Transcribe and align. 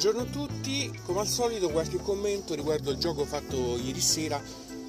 buongiorno 0.00 0.30
a 0.30 0.32
tutti, 0.32 0.90
come 1.04 1.20
al 1.20 1.26
solito 1.26 1.68
qualche 1.68 1.98
commento 1.98 2.54
riguardo 2.54 2.90
il 2.90 2.96
gioco 2.96 3.26
fatto 3.26 3.76
ieri 3.76 4.00
sera, 4.00 4.42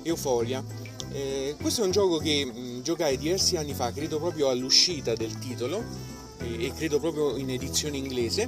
Euforia. 0.04 0.64
Eh, 1.12 1.58
questo 1.60 1.82
è 1.82 1.84
un 1.84 1.92
gioco 1.92 2.18
che 2.20 2.46
mh, 2.46 2.82
giocai 2.82 3.18
diversi 3.18 3.58
anni 3.58 3.74
fa, 3.74 3.92
credo 3.92 4.20
proprio 4.20 4.48
all'uscita 4.48 5.14
del 5.14 5.38
titolo 5.38 5.84
eh, 6.40 6.68
e 6.68 6.74
credo 6.74 7.02
proprio 7.02 7.36
in 7.36 7.50
edizione 7.50 7.98
inglese 7.98 8.48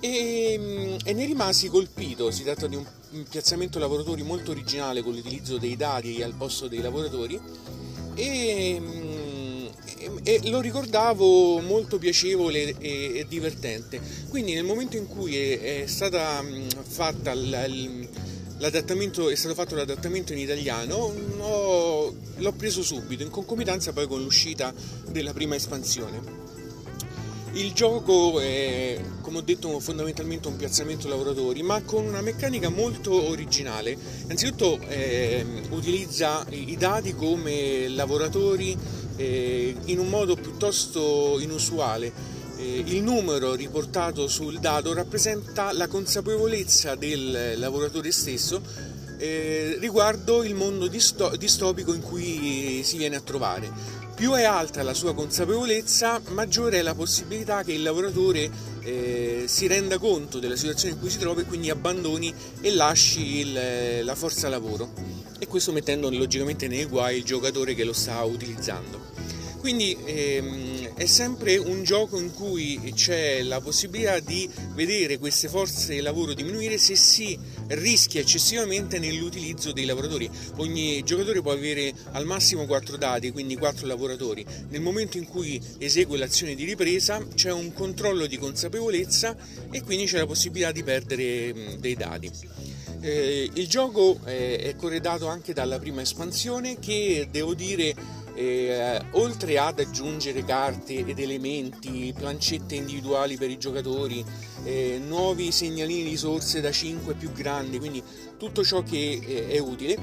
e, 0.00 0.58
mh, 0.58 1.08
e, 1.08 1.12
ne 1.14 1.24
rimasi 1.24 1.68
colpito, 1.68 2.30
si 2.32 2.42
tratta 2.42 2.66
di 2.66 2.76
un, 2.76 2.84
un 3.12 3.22
piazzamento 3.22 3.78
lavoratori 3.78 4.22
molto 4.22 4.50
originale 4.50 5.02
con 5.02 5.14
l'utilizzo 5.14 5.56
dei 5.56 5.74
dadi 5.74 6.22
al 6.22 6.34
posto 6.34 6.68
dei 6.68 6.82
lavoratori 6.82 7.40
e 8.14 8.78
mh, 8.78 8.97
e 10.22 10.40
lo 10.50 10.60
ricordavo 10.60 11.60
molto 11.60 11.98
piacevole 11.98 12.74
e, 12.78 13.24
divertente. 13.28 14.00
Quindi 14.28 14.54
nel 14.54 14.64
momento 14.64 14.96
in 14.96 15.06
cui 15.06 15.36
è, 15.36 15.82
è 15.82 15.86
stata 15.86 16.44
fatta 16.86 17.34
l'adattamento, 17.34 19.28
è 19.28 19.34
stato 19.34 19.54
fatto 19.54 19.74
l'adattamento 19.74 20.32
in 20.32 20.38
italiano, 20.38 21.14
ho, 21.38 22.14
l'ho 22.36 22.52
preso 22.52 22.82
subito, 22.82 23.22
in 23.22 23.30
concomitanza 23.30 23.92
poi 23.92 24.06
con 24.06 24.22
l'uscita 24.22 24.72
della 25.10 25.32
prima 25.32 25.54
espansione. 25.54 26.46
Il 27.52 27.72
gioco 27.72 28.38
è, 28.40 29.00
come 29.22 29.38
ho 29.38 29.40
detto, 29.40 29.80
fondamentalmente 29.80 30.48
un 30.48 30.56
piazzamento 30.56 31.08
lavoratori, 31.08 31.62
ma 31.62 31.82
con 31.82 32.04
una 32.04 32.20
meccanica 32.20 32.68
molto 32.68 33.28
originale. 33.28 33.96
Innanzitutto 34.24 34.78
eh, 34.86 35.44
utilizza 35.70 36.44
i 36.50 36.76
dati 36.76 37.14
come 37.14 37.88
lavoratori 37.88 38.76
eh, 39.18 39.74
in 39.84 39.98
un 39.98 40.08
modo 40.08 40.34
piuttosto 40.36 41.38
inusuale. 41.40 42.10
Eh, 42.56 42.84
il 42.86 43.02
numero 43.02 43.54
riportato 43.54 44.26
sul 44.28 44.58
dato 44.58 44.94
rappresenta 44.94 45.72
la 45.72 45.86
consapevolezza 45.86 46.94
del 46.94 47.58
lavoratore 47.58 48.10
stesso 48.10 48.62
eh, 49.18 49.76
riguardo 49.80 50.44
il 50.44 50.54
mondo 50.54 50.86
disto- 50.86 51.36
distopico 51.36 51.92
in 51.92 52.00
cui 52.00 52.82
si 52.84 52.96
viene 52.96 53.16
a 53.16 53.20
trovare. 53.20 53.70
Più 54.14 54.32
è 54.32 54.42
alta 54.42 54.82
la 54.82 54.94
sua 54.94 55.14
consapevolezza, 55.14 56.20
maggiore 56.30 56.78
è 56.78 56.82
la 56.82 56.94
possibilità 56.94 57.62
che 57.62 57.72
il 57.72 57.82
lavoratore 57.82 58.50
eh, 58.80 59.44
si 59.46 59.66
renda 59.68 59.98
conto 59.98 60.40
della 60.40 60.56
situazione 60.56 60.94
in 60.94 61.00
cui 61.00 61.10
si 61.10 61.18
trova 61.18 61.40
e 61.40 61.44
quindi 61.44 61.70
abbandoni 61.70 62.34
e 62.60 62.72
lasci 62.72 63.38
il, 63.38 64.04
la 64.04 64.14
forza 64.16 64.48
lavoro. 64.48 65.17
Questo 65.48 65.72
mettendo 65.72 66.10
logicamente 66.10 66.68
nei 66.68 66.84
guai 66.84 67.16
il 67.16 67.24
giocatore 67.24 67.74
che 67.74 67.84
lo 67.84 67.94
sta 67.94 68.22
utilizzando. 68.22 69.00
Quindi 69.58 69.96
ehm, 70.04 70.94
è 70.94 71.06
sempre 71.06 71.56
un 71.56 71.82
gioco 71.82 72.18
in 72.18 72.32
cui 72.32 72.92
c'è 72.94 73.42
la 73.42 73.60
possibilità 73.60 74.20
di 74.20 74.48
vedere 74.74 75.18
queste 75.18 75.48
forze 75.48 75.94
di 75.94 76.00
lavoro 76.00 76.32
diminuire 76.32 76.78
se 76.78 76.94
si 76.94 77.36
rischia 77.68 78.20
eccessivamente 78.20 78.98
nell'utilizzo 78.98 79.72
dei 79.72 79.84
lavoratori. 79.84 80.30
Ogni 80.56 81.02
giocatore 81.02 81.40
può 81.40 81.52
avere 81.52 81.92
al 82.12 82.24
massimo 82.24 82.66
4 82.66 82.96
dati, 82.96 83.32
quindi 83.32 83.56
4 83.56 83.86
lavoratori. 83.86 84.46
Nel 84.68 84.80
momento 84.80 85.18
in 85.18 85.26
cui 85.26 85.60
esegue 85.78 86.18
l'azione 86.18 86.54
di 86.54 86.64
ripresa 86.64 87.26
c'è 87.34 87.50
un 87.50 87.72
controllo 87.72 88.26
di 88.26 88.38
consapevolezza 88.38 89.36
e 89.70 89.82
quindi 89.82 90.04
c'è 90.04 90.18
la 90.18 90.26
possibilità 90.26 90.72
di 90.72 90.84
perdere 90.84 91.76
dei 91.80 91.94
dati. 91.94 92.30
Eh, 93.00 93.50
il 93.54 93.68
gioco 93.68 94.18
è 94.24 94.74
corredato 94.76 95.28
anche 95.28 95.52
dalla 95.52 95.78
prima 95.78 96.00
espansione 96.00 96.78
che 96.78 97.28
devo 97.30 97.54
dire 97.54 97.94
eh, 98.38 99.00
oltre 99.12 99.58
ad 99.58 99.80
aggiungere 99.80 100.44
carte 100.44 101.04
ed 101.04 101.18
elementi, 101.18 102.14
plancette 102.16 102.76
individuali 102.76 103.36
per 103.36 103.50
i 103.50 103.58
giocatori, 103.58 104.24
eh, 104.62 105.00
nuovi 105.04 105.50
segnalini 105.50 106.08
risorse 106.08 106.60
da 106.60 106.70
5 106.70 107.14
più 107.14 107.32
grandi, 107.32 107.78
quindi 107.78 108.00
tutto 108.38 108.64
ciò 108.64 108.84
che 108.84 109.20
eh, 109.20 109.48
è 109.48 109.58
utile, 109.58 109.98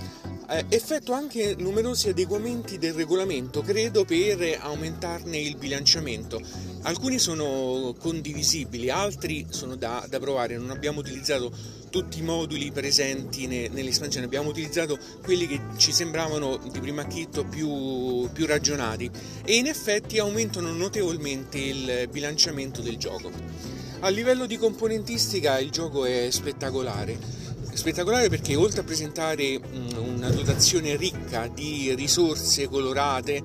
eh, 0.49 0.65
effettua 0.67 1.15
anche 1.15 1.55
numerosi 1.57 2.09
adeguamenti 2.09 2.77
del 2.77 2.93
regolamento, 2.93 3.61
credo 3.61 4.03
per 4.03 4.57
aumentarne 4.59 5.37
il 5.37 5.55
bilanciamento. 5.55 6.41
Alcuni 6.81 7.19
sono 7.19 7.95
condivisibili, 7.97 8.89
altri 8.89 9.47
sono 9.49 9.75
da, 9.75 10.05
da 10.09 10.19
provare, 10.19 10.57
non 10.57 10.71
abbiamo 10.71 10.99
utilizzato 10.99 11.51
tutti 11.95 12.19
i 12.19 12.23
moduli 12.23 12.73
presenti 12.73 13.47
ne, 13.47 13.69
nell'espansione, 13.69 14.25
abbiamo 14.25 14.49
utilizzato 14.49 14.99
quelli 15.23 15.47
che 15.47 15.61
ci 15.77 15.93
sembravano 15.93 16.57
di 16.57 16.81
primo 16.81 16.99
acchito 16.99 17.45
più, 17.45 18.29
più 18.33 18.45
ragionati 18.45 19.09
e 19.45 19.55
in 19.55 19.65
effetti 19.67 20.19
aumentano 20.19 20.73
notevolmente 20.73 21.57
il 21.57 22.09
bilanciamento 22.11 22.81
del 22.81 22.97
gioco. 22.97 23.31
A 24.01 24.09
livello 24.09 24.45
di 24.45 24.57
componentistica 24.57 25.57
il 25.59 25.69
gioco 25.69 26.03
è 26.03 26.27
spettacolare. 26.31 27.17
Spettacolare 27.71 28.27
perché 28.27 28.55
oltre 28.55 28.81
a 28.81 28.83
presentare 28.83 29.57
una 29.95 30.29
dotazione 30.29 30.97
ricca 30.97 31.47
di 31.47 31.95
risorse 31.95 32.67
colorate, 32.67 33.41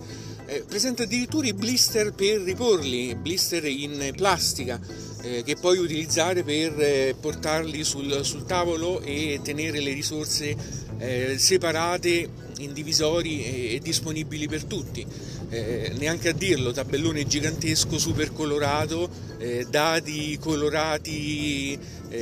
eh, 0.51 0.65
presenta 0.67 1.05
addirittura 1.05 1.47
i 1.47 1.53
blister 1.53 2.13
per 2.13 2.41
riporli, 2.41 3.15
blister 3.15 3.65
in 3.67 4.13
plastica 4.17 4.81
eh, 5.23 5.45
che 5.45 5.55
puoi 5.55 5.79
utilizzare 5.79 6.43
per 6.43 6.75
eh, 6.81 7.15
portarli 7.19 7.85
sul, 7.85 8.25
sul, 8.25 8.45
tavolo 8.45 9.01
e 9.01 9.39
tenere 9.45 9.81
le 9.81 9.93
risorse 9.93 10.57
eh, 10.99 11.37
separate 11.39 12.29
in 12.59 12.73
divisori 12.73 13.45
e, 13.45 13.75
e 13.77 13.79
disponibili 13.79 14.49
per 14.49 14.65
tutti. 14.65 15.07
Eh, 15.53 15.93
neanche 15.99 16.31
a 16.31 16.33
dirlo, 16.33 16.73
tabellone 16.73 17.27
gigantesco, 17.27 17.99
super 17.99 18.33
colorato, 18.33 19.09
eh, 19.39 19.67
dati 19.71 20.37
colorati 20.39 21.79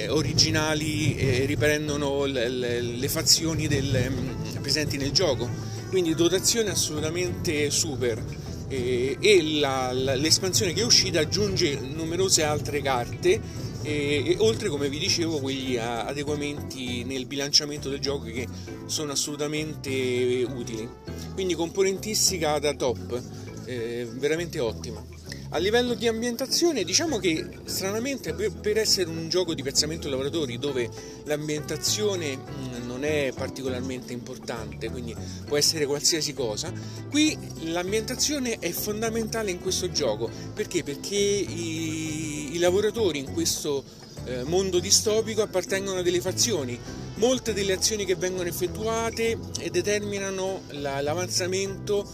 originali 0.09 1.17
eh, 1.17 1.47
riprendono 1.47 2.27
le, 2.27 2.51
le, 2.51 2.83
le 2.83 3.09
fazioni 3.09 3.67
del, 3.69 4.11
mm, 4.11 4.61
presenti 4.61 4.99
nel 4.99 5.13
gioco. 5.13 5.78
Quindi 5.89 6.15
dotazione 6.15 6.71
assolutamente 6.71 7.71
super. 7.71 8.23
E, 8.69 9.17
e 9.21 9.43
la, 9.59 9.91
la, 9.93 10.15
l'espansione 10.15 10.75
che 10.75 10.83
è 10.83 10.85
uscita 10.85 11.21
aggiunge 11.21 11.79
numerose 11.81 12.43
altre 12.43 12.83
carte 12.83 13.41
e, 13.81 14.23
e, 14.27 14.37
oltre 14.41 14.69
come 14.69 14.91
vi 14.91 14.99
dicevo 14.99 15.41
quegli 15.41 15.79
adeguamenti 15.79 17.03
nel 17.05 17.25
bilanciamento 17.25 17.89
del 17.89 18.01
gioco 18.01 18.25
che 18.25 18.47
sono 18.87 19.13
assolutamente 19.13 20.47
utili. 20.47 20.87
Quindi 21.33 21.55
componentistica 21.55 22.59
da 22.59 22.75
top 22.75 23.23
eh, 23.65 24.07
veramente 24.13 24.61
ottima 24.61 25.03
a 25.51 25.59
livello 25.59 25.95
di 25.95 26.07
ambientazione 26.07 26.85
diciamo 26.85 27.19
che 27.19 27.47
stranamente 27.65 28.35
per, 28.35 28.77
essere 28.77 29.09
un 29.09 29.29
gioco 29.29 29.55
di 29.55 29.63
piazzamento 29.63 30.09
lavoratori 30.09 30.59
dove 30.59 30.91
l'ambientazione 31.25 32.39
non 32.85 33.05
è 33.05 33.33
particolarmente 33.35 34.13
importante, 34.13 34.91
quindi 34.91 35.15
può 35.47 35.57
essere 35.57 35.87
qualsiasi 35.87 36.35
cosa, 36.35 36.73
qui 37.09 37.39
l'ambientazione 37.65 38.59
è 38.59 38.71
fondamentale 38.71 39.53
in 39.53 39.61
questo 39.61 39.91
gioco. 39.91 40.29
Perché? 40.53 40.83
Perché 40.83 41.15
i, 41.15 42.55
i 42.55 42.59
lavoratori 42.59 43.21
in 43.21 43.33
questo 43.33 43.85
eh, 44.25 44.43
mondo 44.45 44.81
distopico 44.81 45.43
appartengono 45.43 46.01
a 46.01 46.03
delle 46.03 46.21
fazioni. 46.21 46.79
Molte 47.15 47.53
delle 47.53 47.73
azioni 47.73 48.05
che 48.05 48.15
vengono 48.15 48.49
effettuate 48.49 49.39
determinano 49.71 50.63
la, 50.69 51.01
l'avanzamento 51.01 52.07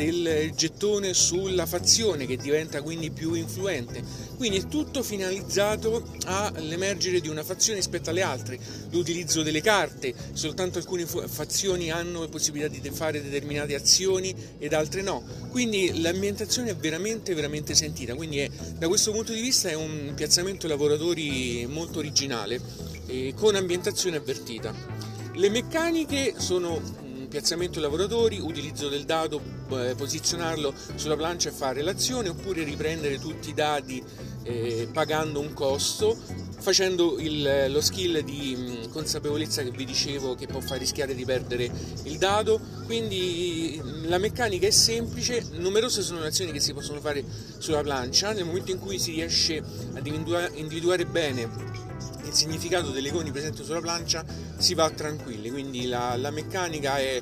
del 0.00 0.52
gettone 0.54 1.12
sulla 1.12 1.66
fazione 1.66 2.24
che 2.24 2.38
diventa 2.38 2.80
quindi 2.80 3.10
più 3.10 3.34
influente. 3.34 4.02
Quindi 4.36 4.58
è 4.58 4.66
tutto 4.66 5.02
finalizzato 5.02 6.08
all'emergere 6.24 7.20
di 7.20 7.28
una 7.28 7.44
fazione 7.44 7.78
rispetto 7.78 8.08
alle 8.08 8.22
altre. 8.22 8.58
L'utilizzo 8.90 9.42
delle 9.42 9.60
carte, 9.60 10.14
soltanto 10.32 10.78
alcune 10.78 11.04
fazioni 11.04 11.90
hanno 11.90 12.20
la 12.20 12.28
possibilità 12.28 12.68
di 12.68 12.80
fare 12.90 13.22
determinate 13.22 13.74
azioni 13.74 14.34
ed 14.58 14.72
altre 14.72 15.02
no. 15.02 15.22
Quindi 15.50 16.00
l'ambientazione 16.00 16.70
è 16.70 16.76
veramente 16.76 17.34
veramente 17.34 17.74
sentita. 17.74 18.14
Quindi 18.14 18.38
è, 18.38 18.50
da 18.78 18.88
questo 18.88 19.12
punto 19.12 19.34
di 19.34 19.40
vista 19.42 19.68
è 19.68 19.74
un 19.74 20.12
piazzamento 20.14 20.66
lavoratori 20.66 21.66
molto 21.68 21.98
originale 21.98 22.58
eh, 23.06 23.34
con 23.36 23.54
ambientazione 23.54 24.16
avvertita. 24.16 24.74
Le 25.34 25.48
meccaniche 25.50 26.34
sono 26.38 27.09
piazzamento 27.30 27.78
lavoratori, 27.78 28.40
utilizzo 28.40 28.88
del 28.88 29.04
dado, 29.04 29.40
eh, 29.70 29.94
posizionarlo 29.96 30.74
sulla 30.96 31.16
plancia 31.16 31.48
e 31.48 31.52
fare 31.52 31.80
l'azione 31.80 32.28
oppure 32.28 32.64
riprendere 32.64 33.18
tutti 33.18 33.50
i 33.50 33.54
dati 33.54 34.02
eh, 34.42 34.88
pagando 34.92 35.38
un 35.38 35.52
costo 35.54 36.18
facendo 36.60 37.18
il, 37.18 37.70
lo 37.70 37.80
skill 37.80 38.18
di 38.18 38.54
mm, 38.56 38.90
consapevolezza 38.90 39.62
che 39.62 39.70
vi 39.70 39.84
dicevo 39.84 40.34
che 40.34 40.46
può 40.46 40.60
far 40.60 40.78
rischiare 40.78 41.14
di 41.14 41.24
perdere 41.24 41.70
il 42.02 42.18
dado. 42.18 42.60
Quindi 42.84 43.80
la 44.06 44.18
meccanica 44.18 44.66
è 44.66 44.70
semplice 44.70 45.46
numerose 45.52 46.02
sono 46.02 46.20
le 46.20 46.26
azioni 46.26 46.52
che 46.52 46.60
si 46.60 46.74
possono 46.74 47.00
fare 47.00 47.24
sulla 47.58 47.82
plancia. 47.82 48.32
Nel 48.32 48.44
momento 48.44 48.72
in 48.72 48.78
cui 48.78 48.98
si 48.98 49.12
riesce 49.12 49.62
ad 49.94 50.06
individuare 50.06 51.06
bene 51.06 51.89
il 52.30 52.36
significato 52.36 52.90
delle 52.90 53.08
icone 53.08 53.30
presenti 53.30 53.62
sulla 53.64 53.80
plancia 53.80 54.24
si 54.56 54.74
va 54.74 54.88
tranquilli, 54.90 55.50
quindi 55.50 55.86
la, 55.86 56.16
la 56.16 56.30
meccanica 56.30 56.98
è 56.98 57.20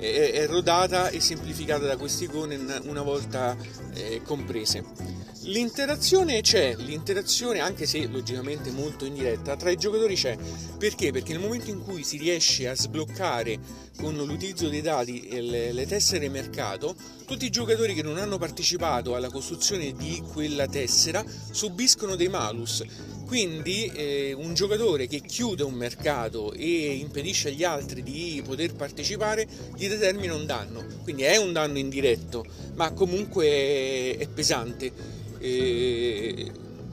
è, 0.00 0.32
è 0.32 0.46
rodata 0.46 1.10
e 1.10 1.20
semplificata 1.20 1.84
da 1.84 1.96
queste 1.96 2.24
icone 2.24 2.58
una 2.84 3.02
volta 3.02 3.56
eh, 3.92 4.22
comprese. 4.24 5.18
L'interazione 5.44 6.42
c'è, 6.42 6.74
l'interazione 6.76 7.60
anche 7.60 7.86
se 7.86 8.06
logicamente 8.06 8.70
molto 8.70 9.06
indiretta 9.06 9.56
tra 9.56 9.70
i 9.70 9.76
giocatori 9.76 10.14
c'è, 10.14 10.36
perché? 10.78 11.12
Perché 11.12 11.32
nel 11.32 11.40
momento 11.40 11.70
in 11.70 11.82
cui 11.82 12.04
si 12.04 12.18
riesce 12.18 12.68
a 12.68 12.74
sbloccare 12.74 13.58
con 13.96 14.14
l'utilizzo 14.16 14.68
dei 14.68 14.82
dati 14.82 15.28
le, 15.40 15.72
le 15.72 15.86
tessere 15.86 16.28
mercato, 16.28 16.94
tutti 17.24 17.46
i 17.46 17.50
giocatori 17.50 17.94
che 17.94 18.02
non 18.02 18.18
hanno 18.18 18.36
partecipato 18.36 19.14
alla 19.14 19.30
costruzione 19.30 19.92
di 19.92 20.22
quella 20.32 20.66
tessera 20.66 21.24
subiscono 21.50 22.16
dei 22.16 22.28
malus 22.28 22.84
quindi 23.30 23.86
eh, 23.94 24.32
un 24.32 24.54
giocatore 24.54 25.06
che 25.06 25.20
chiude 25.20 25.62
un 25.62 25.74
mercato 25.74 26.52
e 26.52 26.96
impedisce 26.96 27.50
agli 27.50 27.62
altri 27.62 28.02
di 28.02 28.42
poter 28.44 28.74
partecipare 28.74 29.46
gli 29.76 29.86
determina 29.86 30.34
un 30.34 30.46
danno. 30.46 30.84
Quindi 31.04 31.22
è 31.22 31.36
un 31.36 31.52
danno 31.52 31.78
indiretto, 31.78 32.44
ma 32.74 32.90
comunque 32.90 34.16
è 34.16 34.26
pesante. 34.34 34.90
E 35.38 36.50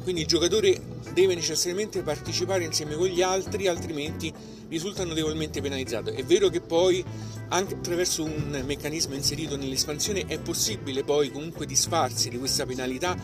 quindi 0.07 0.24
il 0.24 0.31
giocatore 0.31 0.80
deve 1.12 1.36
necessariamente 1.36 2.01
partecipare 2.01 2.63
insieme 2.63 2.95
con 2.95 3.07
gli 3.07 3.21
altri, 3.21 3.68
altrimenti 3.68 4.33
risulta 4.69 5.04
notevolmente 5.04 5.59
penalizzato. 5.59 6.12
È 6.13 6.24
vero 6.24 6.48
che 6.48 6.62
poi 6.62 7.04
anche 7.50 7.74
attraverso 7.74 8.24
un 8.24 8.63
meccanismo 8.65 9.15
inserito 9.15 9.57
nell'espansione 9.57 10.25
è 10.25 10.39
possibile 10.39 11.04
poi 11.04 11.30
comunque 11.30 11.65
disfarsi 11.65 12.30
di 12.30 12.38
questa 12.38 12.65
penalità 12.65 13.18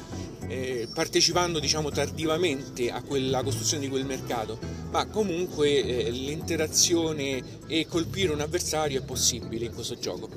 eh, 0.47 0.89
partecipando 0.93 1.59
diciamo 1.59 1.89
tardivamente 1.89 2.91
a 2.91 3.01
quella 3.01 3.41
costruzione 3.43 3.83
di 3.83 3.89
quel 3.89 4.05
mercato, 4.05 4.59
ma 4.91 5.05
comunque 5.05 5.85
eh, 5.85 6.11
l'interazione 6.11 7.41
e 7.65 7.87
colpire 7.87 8.33
un 8.33 8.41
avversario 8.41 8.99
è 8.99 9.05
possibile 9.05 9.67
in 9.67 9.73
questo 9.73 9.97
gioco. 9.97 10.27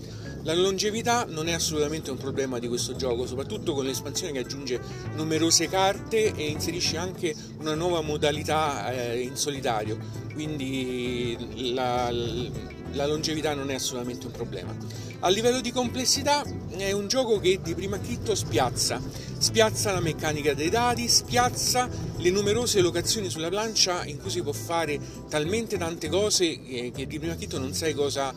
La 0.46 0.54
longevità 0.54 1.26
non 1.28 1.48
è 1.48 1.52
assolutamente 1.52 2.12
un 2.12 2.18
problema 2.18 2.60
di 2.60 2.68
questo 2.68 2.94
gioco, 2.94 3.26
soprattutto 3.26 3.74
con 3.74 3.84
l'espansione 3.84 4.32
che 4.32 4.38
aggiunge 4.38 4.80
numerose 5.16 5.68
carte 5.68 6.32
e 6.36 6.46
inserisce 6.46 6.96
anche 6.96 7.34
una 7.58 7.74
nuova 7.74 8.00
modalità 8.00 8.92
eh, 8.92 9.22
in 9.22 9.34
solitario, 9.34 9.98
quindi 10.32 11.72
la, 11.74 12.12
la 12.12 13.06
longevità 13.06 13.54
non 13.54 13.72
è 13.72 13.74
assolutamente 13.74 14.26
un 14.26 14.32
problema. 14.32 14.72
A 15.18 15.28
livello 15.30 15.60
di 15.60 15.72
complessità 15.72 16.44
è 16.76 16.92
un 16.92 17.08
gioco 17.08 17.40
che 17.40 17.58
di 17.60 17.74
prima 17.74 17.96
acchitto 17.96 18.36
spiazza, 18.36 19.02
spiazza 19.38 19.90
la 19.90 20.00
meccanica 20.00 20.54
dei 20.54 20.70
dadi, 20.70 21.08
spiazza 21.08 21.88
le 22.18 22.30
numerose 22.30 22.80
locazioni 22.80 23.28
sulla 23.30 23.48
plancia 23.48 24.04
in 24.04 24.20
cui 24.20 24.30
si 24.30 24.42
può 24.42 24.52
fare 24.52 25.00
talmente 25.28 25.76
tante 25.76 26.08
cose 26.08 26.62
che 26.62 27.06
di 27.08 27.18
prima 27.18 27.32
acchitto 27.32 27.58
non 27.58 27.74
sai 27.74 27.94
cosa, 27.94 28.32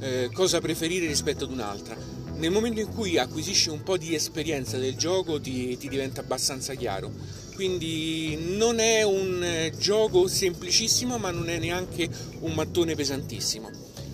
eh, 0.00 0.30
cosa 0.32 0.60
preferire 0.60 1.06
rispetto 1.06 1.44
ad 1.44 1.50
un'altra. 1.50 1.96
Nel 2.36 2.50
momento 2.50 2.80
in 2.80 2.88
cui 2.88 3.18
acquisisci 3.18 3.68
un 3.68 3.82
po' 3.82 3.96
di 3.96 4.14
esperienza 4.14 4.78
del 4.78 4.96
gioco 4.96 5.40
ti, 5.40 5.76
ti 5.76 5.88
diventa 5.88 6.20
abbastanza 6.20 6.74
chiaro 6.74 7.10
quindi 7.58 8.38
non 8.56 8.78
è 8.78 9.02
un 9.02 9.42
eh, 9.42 9.72
gioco 9.76 10.28
semplicissimo 10.28 11.18
ma 11.18 11.32
non 11.32 11.48
è 11.48 11.58
neanche 11.58 12.08
un 12.42 12.52
mattone 12.52 12.94
pesantissimo. 12.94 13.68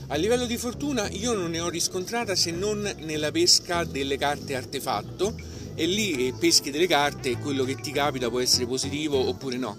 A 0.06 0.14
livello 0.14 0.46
di 0.46 0.56
fortuna 0.56 1.10
io 1.10 1.34
non 1.34 1.50
ne 1.50 1.60
ho 1.60 1.68
riscontrata 1.68 2.34
se 2.34 2.52
non 2.52 2.90
nella 3.00 3.30
pesca 3.30 3.84
delle 3.84 4.16
carte 4.16 4.56
artefatto 4.56 5.34
e 5.74 5.84
lì 5.84 6.28
eh, 6.28 6.32
peschi 6.32 6.70
delle 6.70 6.86
carte 6.86 7.32
e 7.32 7.38
quello 7.38 7.64
che 7.64 7.74
ti 7.74 7.92
capita 7.92 8.30
può 8.30 8.40
essere 8.40 8.64
positivo 8.64 9.18
oppure 9.28 9.58
no. 9.58 9.76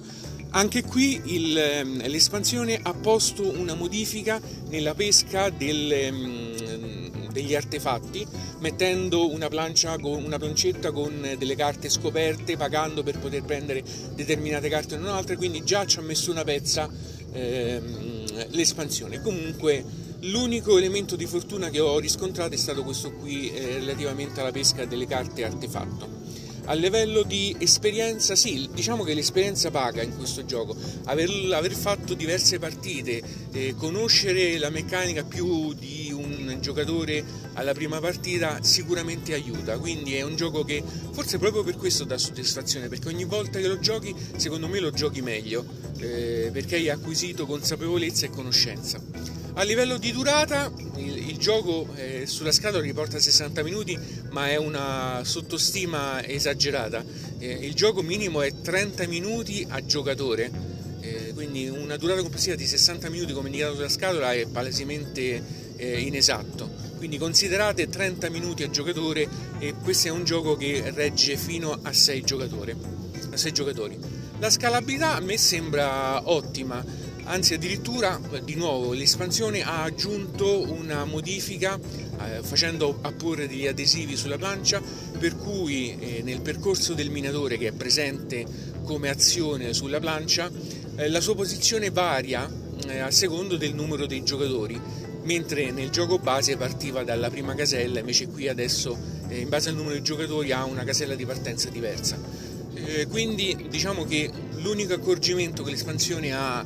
Anche 0.56 0.84
qui 0.84 1.22
il, 1.26 1.58
ehm, 1.58 2.08
l'espansione 2.08 2.80
ha 2.82 2.94
posto 2.94 3.46
una 3.46 3.74
modifica 3.74 4.40
nella 4.70 4.94
pesca 4.96 5.50
del, 5.50 5.92
ehm, 5.92 7.30
degli 7.30 7.54
artefatti 7.54 8.26
mettendo 8.60 9.30
una, 9.30 9.50
plancia 9.50 10.00
con, 10.00 10.24
una 10.24 10.38
plancetta 10.38 10.94
con 10.94 11.36
delle 11.38 11.56
carte 11.58 11.90
scoperte 11.90 12.56
pagando 12.56 13.04
per 13.04 13.20
poter 13.20 13.44
prendere 13.44 13.84
determinate 14.14 14.70
carte 14.70 14.96
e 14.96 14.98
non 14.98 15.10
altre 15.10 15.36
quindi 15.36 15.62
già 15.66 15.86
ci 15.86 16.00
ha 16.00 16.02
messo 16.02 16.32
una 16.32 16.46
pezza 16.46 16.90
ehm, 17.34 18.52
l'espansione. 18.52 19.22
Comunque 19.22 19.84
l'unico 20.22 20.78
elemento 20.78 21.18
di 21.18 21.26
fortuna 21.26 21.70
che 21.70 21.82
ho 21.82 22.00
riscontrato 22.00 22.54
è 22.54 22.58
stato 22.58 22.82
questo 22.84 23.12
qui 23.12 23.52
eh, 23.52 23.80
relativamente 23.80 24.40
alla 24.40 24.52
pesca 24.52 24.86
delle 24.86 25.06
carte 25.06 25.44
artefatto 25.44 26.25
a 26.66 26.74
livello 26.74 27.24
di 27.24 27.56
esperienza, 27.60 28.36
sì, 28.36 28.70
diciamo 28.74 29.04
che 29.04 29.14
l'esperienza 29.14 29.70
paga 29.72 30.02
in 30.02 30.16
questo 30.16 30.46
gioco. 30.46 30.76
Aver, 31.06 31.30
aver 31.54 31.74
fatto 31.74 32.14
diverse 32.14 32.60
partite, 32.60 33.22
eh, 33.52 33.76
conoscere 33.78 34.58
la 34.58 34.70
meccanica 34.70 35.24
più 35.24 35.74
di 35.74 36.12
un 36.12 36.58
giocatore 36.60 37.24
alla 37.54 37.74
prima 37.74 38.00
partita 38.00 38.64
sicuramente 38.64 39.34
aiuta. 39.34 39.78
Quindi 39.78 40.16
è 40.16 40.24
un 40.24 40.36
gioco 40.36 40.64
che 40.64 40.84
forse 41.12 41.38
proprio 41.38 41.64
per 41.64 41.78
questo 41.78 42.04
dà 42.04 42.18
soddisfazione, 42.18 42.88
perché 42.88 43.10
ogni 43.10 43.26
volta 43.26 43.60
che 43.60 43.68
lo 43.68 43.80
giochi, 43.80 44.14
secondo 44.36 44.68
me 44.68 44.80
lo 44.80 44.92
giochi 44.92 45.22
meglio, 45.22 45.66
eh, 46.00 46.50
perché 46.52 46.76
hai 46.76 46.90
acquisito 46.90 47.46
consapevolezza 47.46 48.26
e 48.26 48.30
conoscenza. 48.30 49.45
A 49.58 49.64
livello 49.64 49.98
di 49.98 50.12
durata, 50.12 50.70
il, 50.98 51.30
il 51.30 51.38
gioco 51.38 51.88
eh, 51.96 52.26
sulla 52.26 52.52
scatola 52.52 52.84
riporta 52.84 53.20
60 53.20 53.64
minuti, 53.64 53.98
ma 54.32 54.50
è 54.50 54.58
una 54.58 55.22
sottostima 55.24 56.22
esagerata. 56.26 57.02
Eh, 57.38 57.52
il 57.66 57.74
gioco 57.74 58.02
minimo 58.02 58.42
è 58.42 58.52
30 58.52 59.08
minuti 59.08 59.66
a 59.70 59.86
giocatore, 59.86 60.52
eh, 61.00 61.32
quindi 61.34 61.70
una 61.70 61.96
durata 61.96 62.20
complessiva 62.20 62.56
di 62.56 62.68
60 62.68 63.10
minuti 63.10 63.32
come 63.32 63.48
indicato 63.48 63.76
sulla 63.76 63.88
scatola 63.88 64.34
è 64.34 64.46
palesemente 64.46 65.42
eh, 65.78 66.00
inesatto. 66.02 66.70
Quindi 66.98 67.18
considerate 67.18 67.88
30 67.88 68.30
minuti 68.30 68.64
a 68.64 68.70
giocatore 68.70 69.26
e 69.60 69.74
questo 69.82 70.10
è 70.10 70.12
un 70.12 70.26
gioco 70.26 70.58
che 70.58 70.92
regge 70.94 71.38
fino 71.38 71.80
a 71.82 71.94
6 71.94 72.22
giocatori. 72.24 72.76
A 73.32 73.38
6 73.38 73.52
giocatori. 73.54 73.98
La 74.40 74.50
scalabilità 74.50 75.16
a 75.16 75.22
me 75.22 75.38
sembra 75.38 76.30
ottima 76.30 76.84
anzi 77.26 77.54
addirittura 77.54 78.20
di 78.44 78.56
nuovo 78.56 78.94
l'espansione 78.94 79.62
ha 79.62 79.84
aggiunto 79.84 80.72
una 80.72 81.06
modifica 81.06 81.78
eh, 81.78 82.42
facendo 82.42 83.00
apporre 83.02 83.48
degli 83.48 83.68
adesivi 83.68 84.16
sulla 84.16 84.38
plancia 84.38 84.82
per 85.18 85.36
cui 85.36 85.98
eh, 85.98 86.22
nel 86.24 86.42
percorso 86.42 86.94
del 86.94 87.10
minatore 87.10 87.58
che 87.58 87.68
è 87.68 87.72
presente 87.72 88.46
come 88.84 89.10
azione 89.10 89.74
sulla 89.74 90.00
plancia 90.00 90.50
eh, 90.96 91.10
la 91.10 91.22
sua 91.22 91.36
posizione 91.36 91.90
varia 91.90 92.50
eh, 92.88 93.00
a 93.00 93.12
secondo 93.12 93.58
del 93.58 93.74
numero 93.74 94.06
dei 94.06 94.24
giocatori 94.24 94.80
mentre 95.24 95.72
nel 95.72 95.90
gioco 95.90 96.20
base 96.20 96.56
partiva 96.56 97.04
dalla 97.04 97.30
prima 97.30 97.56
casella 97.56 98.00
invece 98.00 98.28
qui 98.28 98.48
adesso 98.48 98.98
eh, 99.28 99.40
in 99.40 99.50
base 99.50 99.70
al 99.70 99.76
numero 99.76 99.96
di 99.96 100.02
giocatori 100.02 100.52
ha 100.52 100.64
una 100.66 100.84
casella 100.84 101.16
di 101.16 101.26
partenza 101.26 101.70
diversa. 101.70 102.18
Eh, 102.74 103.08
quindi 103.08 103.68
diciamo 103.70 104.06
che 104.06 104.30
l'unico 104.58 104.94
accorgimento 104.94 105.64
che 105.64 105.72
l'espansione 105.72 106.34
ha 106.34 106.66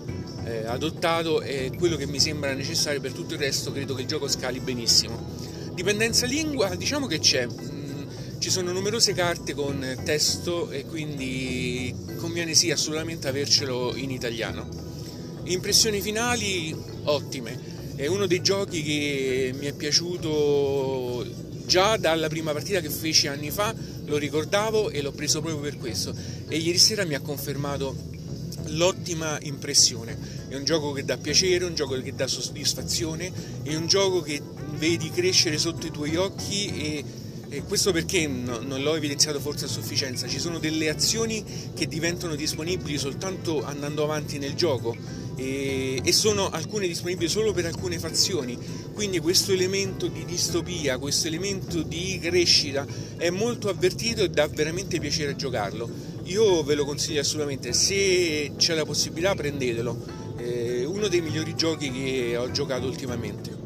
eh, 0.50 0.66
adottato 0.66 1.42
è 1.42 1.70
quello 1.78 1.96
che 1.96 2.08
mi 2.08 2.20
sembra 2.20 2.54
necessario 2.54 3.00
per 3.00 3.14
tutto 3.14 3.36
il 3.36 3.40
resto 3.40 3.72
credo 3.72 3.94
che 3.94 4.02
il 4.02 4.08
gioco 4.08 4.28
scali 4.28 4.60
benissimo. 4.60 5.38
Dipendenza 5.74 6.26
lingua 6.26 6.76
diciamo 6.76 7.06
che 7.06 7.20
c'è. 7.20 7.46
Mm, 7.48 8.40
ci 8.40 8.50
sono 8.50 8.72
numerose 8.72 9.14
carte 9.14 9.54
con 9.54 10.02
testo 10.04 10.72
e 10.72 10.86
quindi 10.86 11.96
conviene 12.18 12.56
sì 12.56 12.72
assolutamente 12.72 13.28
avercelo 13.28 13.96
in 13.96 14.10
italiano. 14.10 14.68
Impressioni 15.44 16.02
finali 16.02 16.76
ottime. 17.04 17.68
È 17.96 18.08
uno 18.08 18.26
dei 18.26 18.42
giochi 18.42 18.82
che 18.82 19.54
mi 19.58 19.68
è 19.68 19.74
piaciuto 19.74 21.26
già 21.66 21.98
dalla 21.98 22.28
prima 22.28 22.52
partita 22.52 22.80
che 22.80 22.90
feci 22.90 23.28
anni 23.28 23.52
fa 23.52 23.76
lo 24.06 24.18
ricordavo 24.18 24.90
e 24.90 25.02
l'ho 25.02 25.12
preso 25.12 25.40
proprio 25.42 25.62
per 25.62 25.78
questo. 25.78 26.16
E 26.48 26.58
ieri 26.58 26.80
sera 26.80 27.06
mi 27.06 27.14
ha 27.14 27.20
confermato 27.20 27.96
l'ottima 28.70 29.38
impressione. 29.42 30.18
È 30.48 30.56
un 30.56 30.64
gioco 30.64 30.92
che 30.92 31.04
dà 31.04 31.18
piacere, 31.18 31.66
un 31.66 31.76
gioco 31.76 32.00
che 32.02 32.14
dà 32.14 32.28
soddisfazione, 32.28 33.32
è 33.64 33.76
un 33.76 33.88
gioco 33.88 34.22
che 34.22 34.42
vedi 34.78 35.10
crescere 35.10 35.58
sotto 35.58 35.88
i 35.88 35.92
tuoi 35.92 36.16
occhi 36.16 36.68
e, 36.68 37.04
e 37.50 37.64
questo 37.64 37.92
perché 37.92 38.28
no, 38.28 38.60
non 38.60 38.82
l'ho 38.82 38.96
evidenziato 38.96 39.40
forse 39.40 39.66
a 39.66 39.68
sufficienza. 39.68 40.28
Ci 40.28 40.40
sono 40.40 40.60
delle 40.60 40.90
azioni 40.90 41.44
che 41.74 41.88
diventano 41.88 42.36
disponibili 42.36 42.98
soltanto 42.98 43.64
andando 43.64 44.04
avanti 44.04 44.38
nel 44.38 44.54
gioco 44.54 44.96
e, 45.36 46.02
e 46.04 46.12
sono 46.12 46.50
alcune 46.50 46.88
disponibili 46.88 47.30
solo 47.30 47.52
per 47.52 47.66
alcune 47.66 47.98
fazioni. 47.98 48.58
Quindi 48.94 49.20
questo 49.20 49.52
elemento 49.52 50.08
di 50.08 50.26
distopia, 50.26 50.98
questo 50.98 51.28
elemento 51.28 51.82
di 51.82 52.20
crescita 52.22 52.86
è 53.18 53.30
molto 53.30 53.70
avvertito 53.70 54.24
e 54.24 54.30
dà 54.30 54.48
veramente 54.48 55.00
piacere 55.00 55.32
a 55.32 55.36
giocarlo 55.36 56.09
io 56.30 56.64
ve 56.64 56.76
lo 56.76 56.86
consiglio 56.86 57.22
assolutamente, 57.22 57.74
se 57.74 58.52
c'è 58.56 58.76
la 58.76 58.86
possibilità 58.86 59.34
prendetelo, 59.34 59.98
è 60.38 60.84
uno 60.86 61.08
dei 61.08 61.22
migliori 61.22 61.56
giochi 61.56 61.92
che 61.92 62.38
ho 62.38 62.52
giocato 62.52 62.86
ultimamente. 62.86 63.59